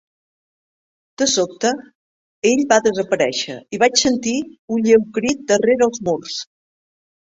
De 1.21 1.25
sobte, 1.33 1.73
ell 2.53 2.63
va 2.73 2.79
desaparèixer 2.87 3.59
i 3.79 3.83
vaig 3.85 4.01
sentir 4.07 4.35
un 4.77 4.85
lleu 4.89 5.07
crit 5.19 5.49
darrera 5.53 5.83
dels 5.85 6.03
murs. 6.09 6.41